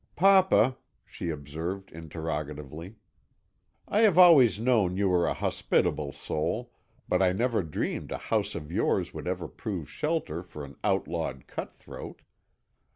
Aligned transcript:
"Papa," 0.15 0.77
she 1.05 1.29
observed 1.29 1.91
interrogatively, 1.91 2.95
"I 3.87 3.99
have 3.99 4.17
always 4.17 4.59
known 4.59 4.97
you 4.97 5.09
were 5.09 5.27
a 5.27 5.33
hospitable 5.35 6.11
soul, 6.11 6.71
but 7.07 7.21
I 7.21 7.33
never 7.33 7.61
dreamed 7.61 8.11
a 8.11 8.17
house 8.17 8.55
of 8.55 8.71
yours 8.71 9.13
would 9.13 9.27
ever 9.27 9.47
prove 9.47 9.87
shelter 9.87 10.41
for 10.41 10.65
an 10.65 10.75
outlawed 10.83 11.45
cutthroat. 11.45 12.23